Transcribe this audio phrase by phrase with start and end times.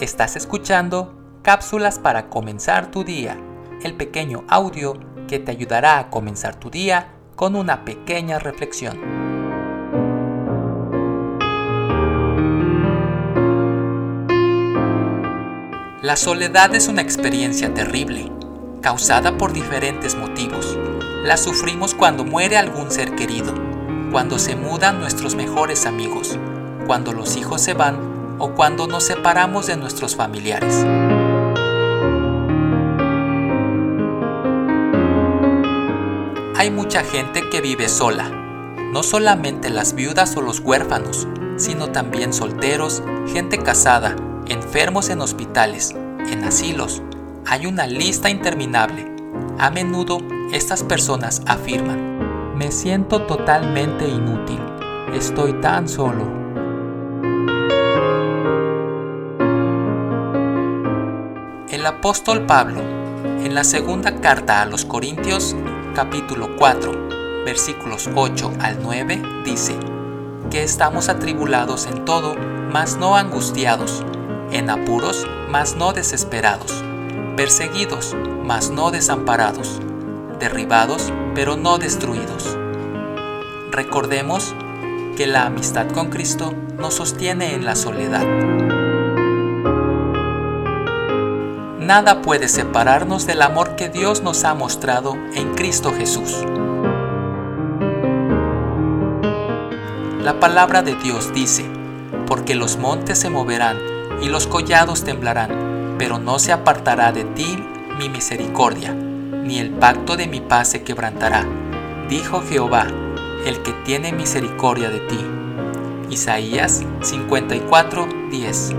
[0.00, 3.36] Estás escuchando Cápsulas para comenzar tu día,
[3.82, 4.94] el pequeño audio
[5.26, 8.96] que te ayudará a comenzar tu día con una pequeña reflexión.
[16.00, 18.30] La soledad es una experiencia terrible,
[18.80, 20.78] causada por diferentes motivos.
[21.24, 23.52] La sufrimos cuando muere algún ser querido,
[24.12, 26.38] cuando se mudan nuestros mejores amigos,
[26.86, 30.84] cuando los hijos se van o cuando nos separamos de nuestros familiares.
[36.56, 38.28] Hay mucha gente que vive sola,
[38.92, 43.02] no solamente las viudas o los huérfanos, sino también solteros,
[43.32, 44.16] gente casada,
[44.46, 45.94] enfermos en hospitales,
[46.30, 47.02] en asilos.
[47.46, 49.06] Hay una lista interminable.
[49.58, 50.18] A menudo
[50.52, 54.60] estas personas afirman, me siento totalmente inútil,
[55.14, 56.47] estoy tan solo.
[61.88, 62.82] Apóstol Pablo,
[63.42, 65.56] en la segunda carta a los Corintios,
[65.94, 69.74] capítulo 4, versículos 8 al 9, dice,
[70.50, 72.36] que estamos atribulados en todo,
[72.70, 74.04] mas no angustiados,
[74.52, 76.84] en apuros, mas no desesperados,
[77.38, 78.14] perseguidos,
[78.44, 79.80] mas no desamparados,
[80.38, 82.54] derribados, pero no destruidos.
[83.70, 84.54] Recordemos
[85.16, 88.67] que la amistad con Cristo nos sostiene en la soledad.
[91.88, 96.44] Nada puede separarnos del amor que Dios nos ha mostrado en Cristo Jesús.
[100.22, 101.64] La palabra de Dios dice,
[102.26, 103.78] porque los montes se moverán
[104.20, 107.58] y los collados temblarán, pero no se apartará de ti
[107.98, 111.46] mi misericordia, ni el pacto de mi paz se quebrantará,
[112.10, 112.86] dijo Jehová,
[113.46, 115.18] el que tiene misericordia de ti.
[116.10, 118.74] Isaías 54, 10.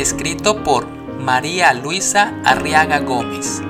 [0.00, 0.86] Escrito por
[1.18, 3.60] María Luisa Arriaga Gómez.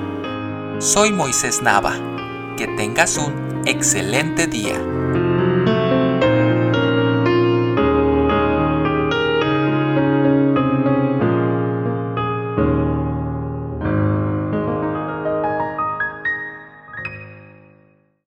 [0.79, 1.93] Soy Moisés Nava.
[2.57, 4.75] Que tengas un excelente día.